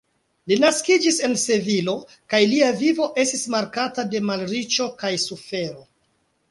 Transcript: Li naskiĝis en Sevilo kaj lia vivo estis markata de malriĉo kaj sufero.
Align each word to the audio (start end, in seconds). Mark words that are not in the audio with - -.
Li 0.51 0.55
naskiĝis 0.61 1.19
en 1.27 1.35
Sevilo 1.41 1.95
kaj 2.35 2.41
lia 2.55 2.73
vivo 2.81 3.11
estis 3.25 3.47
markata 3.59 4.09
de 4.15 4.27
malriĉo 4.33 4.91
kaj 5.05 5.15
sufero. 5.29 5.89